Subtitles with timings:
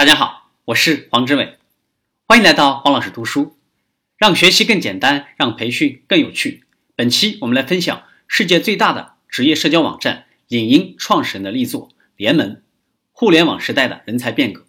[0.00, 1.58] 大家好，我是黄志伟，
[2.26, 3.58] 欢迎来到黄老师读书，
[4.16, 6.64] 让学习更简单，让培训更有趣。
[6.96, 12.62] 本期我们来分享世界最大的职业社交网站领英创始人的力作《联盟：
[13.12, 14.62] 互联网时代的人才变革》，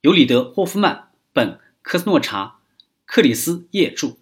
[0.00, 1.50] 由里德·霍夫曼、本·
[1.80, 2.56] 科斯诺查、
[3.04, 4.16] 克里斯叶著。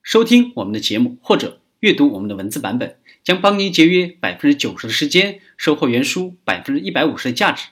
[0.00, 7.66] 收听我们的节目或者阅读我们的文字版本，将帮您节约百分之九十的时间，收获原书百分之一百五十的价值。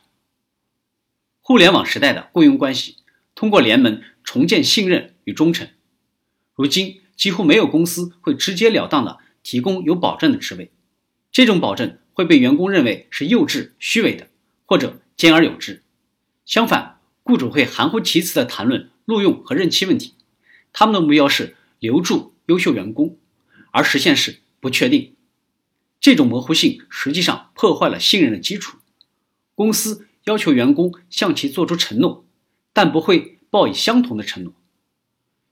[1.50, 2.98] 互联网时代的雇佣关系，
[3.34, 5.66] 通过联盟重建信任与忠诚。
[6.54, 10.70] 如今几乎没有公司会直截了当的提供有保证的职位，
[11.32, 14.28] 这种保证会被员工认为是幼稚、虚伪的，
[14.64, 15.82] 或者兼而有之。
[16.46, 20.14] 相反，雇主会含糊其辞的谈论录用和任期问题，
[20.72, 23.18] 他们的目标是留住优秀员工，
[23.72, 25.16] 而实现是不确定。
[25.98, 28.78] 这种模糊性实际上破坏了信任的基础。
[29.56, 30.06] 公司。
[30.24, 32.26] 要求员工向其做出承诺，
[32.72, 34.52] 但不会报以相同的承诺。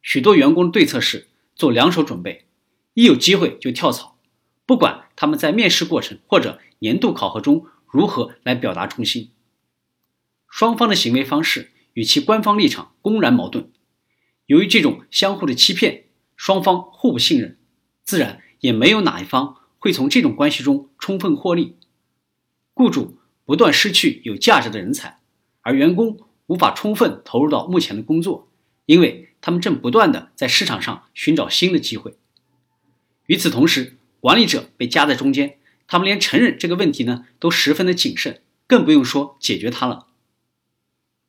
[0.02, 2.46] 许多员工的对策是做两手准备，
[2.94, 4.18] 一有机会就跳槽，
[4.66, 9.30] 不管他们在面试过程或者年度考核中如何来表达忠心。
[10.48, 13.70] 双方的行为方式与其官方立场公然矛盾。
[14.46, 16.04] 由于这种相互的欺骗，
[16.36, 17.58] 双方互不信任，
[18.02, 21.76] 自然也没有哪一方会从这种关系中充分获利。
[22.74, 23.17] 雇主。
[23.48, 25.20] 不断失去有价值的人才，
[25.62, 26.18] 而员工
[26.48, 28.46] 无法充分投入到目前的工作，
[28.84, 32.18] 因为他们正不断的在市场上寻找新的机会。
[33.24, 40.08] 与此同时，管理者被夹在中间，他们连承认这个问题呢都十分的谨慎，更不用说解决它了。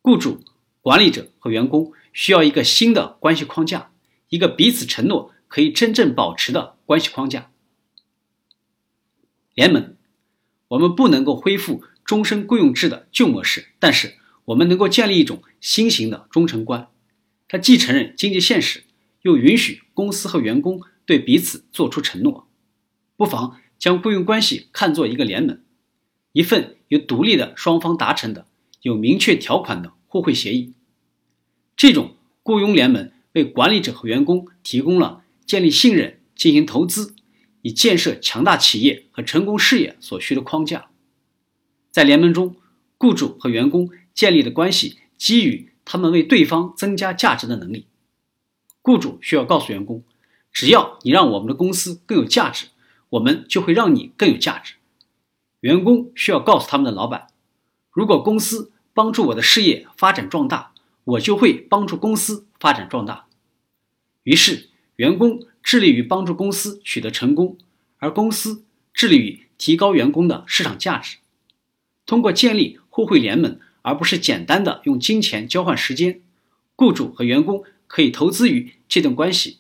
[0.02, 0.44] 雇主、
[0.82, 3.92] 管理者和员工需要一个新的关系框架，
[4.28, 7.50] 一个彼此承诺可以真正保持的关系框架。
[9.54, 9.96] 联盟，
[10.68, 11.82] 我们不能够恢复。
[12.10, 14.16] 终身雇佣制的旧模式，但是
[14.46, 16.88] 我们能够建立一种新型的忠诚观，
[17.48, 18.84] 它既承认经济现实，
[19.22, 22.50] 又允许公司和员工对彼此做出承诺。
[23.16, 25.62] 不妨将雇佣关系看作一个联盟，
[26.32, 28.48] 一份由独立的双方达成的
[28.82, 30.74] 有明确条款的互惠协议。
[31.78, 37.14] 这种雇佣联盟为管理者和员工提供了建立信任、进行投资、
[37.62, 40.89] 以建设强大企业和成功事业所需的框架。
[41.92, 42.56] 在联盟中，
[42.98, 47.88] 雇主和员工建立的关系基于他们为对方增加价值的能力。
[48.82, 50.04] 雇主需要告诉员工，
[50.52, 52.68] 只要你让我们的公司更有价值，
[53.10, 54.76] 我们就会让你更有价值。
[55.62, 57.28] 员工需要告诉他们的老板，
[57.92, 60.74] 如果公司帮助我的事业发展壮大，
[61.04, 63.26] 我就会帮助公司发展壮大。
[64.24, 67.58] 于是，员工致力于帮助公司取得成功，
[67.98, 68.64] 而公司
[68.94, 71.18] 致力于提高员工的市场价值。
[72.10, 76.24] 通过建立互惠联盟，而不是简单的用金钱交换时间，
[76.76, 79.60] 雇主和员工可以投资于这段关系，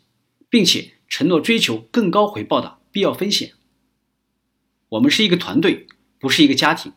[0.50, 3.52] 并且承诺追求更高回报的必要风险。
[4.90, 5.86] 我们是一个团队，
[6.20, 6.92] 不是一个家庭。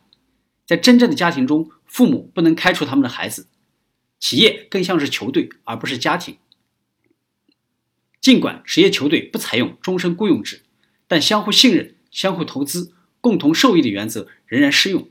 [0.65, 3.45] 在真正的家庭中，父母不能开除他们的孩子，
[4.19, 6.37] 企业更像是球队，而不是家庭。
[8.19, 10.63] 尽管职业球队不采用终身雇佣制，
[11.07, 15.07] 但相互信任、相互投资、共同受益的原则仍然适用。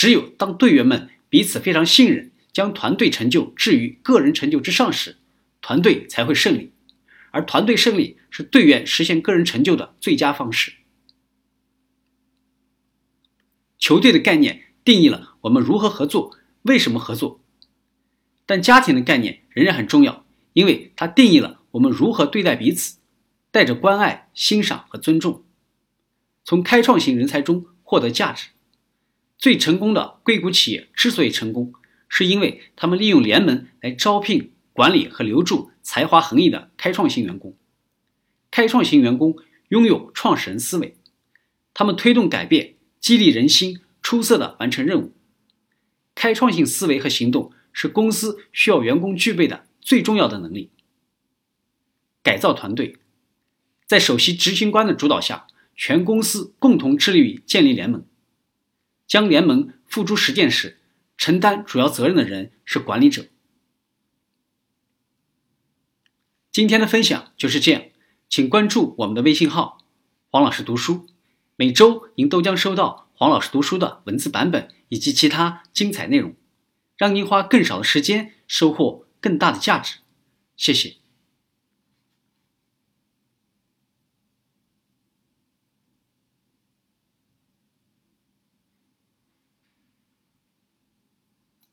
[0.00, 5.18] 只有当队员们彼此非常信任，将团队成就置于个人成就之上时，
[5.60, 6.72] 团队才会胜利。
[7.32, 10.72] 而团队胜利是队员实现个人成就的最佳方式。
[13.78, 17.42] 球队的概念定义了我们如何合作，为什么合作。
[18.46, 20.24] 但家庭的概念仍然很重要，
[20.54, 22.96] 因为它定义了我们如何对待彼此，
[23.50, 25.44] 带着关爱、欣赏和尊重，
[26.42, 28.48] 从开创型人才中获得价值。
[29.40, 31.72] 最成功的硅谷企业之所以成功，
[32.10, 37.56] 是因为他们利用联盟来招聘、管理和留住才华横溢的开创性员工。
[38.50, 39.36] 开创型员工
[39.68, 40.94] 拥有创始人思维，
[41.72, 45.12] 他们推动改变，激励人心，出色的完成任务。
[46.14, 50.70] 开创性思维和行动是公司需要员工具备的最重要的能力。
[52.22, 52.96] 改造团队，
[53.86, 58.04] 在首席执行官的主导下，全公司共同致力于建立联盟。
[59.10, 60.78] 将联盟付诸实践时，
[61.16, 63.26] 承担主要责任的人是管理者。
[66.52, 67.82] 今天的分享就是这样，
[68.28, 69.84] 请关注我们的微信号
[70.30, 71.08] “黄老师读书”，
[71.56, 76.36] 每周您都将收到黄老师读书的文字版本以及其他精彩内容，
[76.96, 79.96] 让您花更少的时间收获更大的价值。
[80.56, 80.99] 谢谢。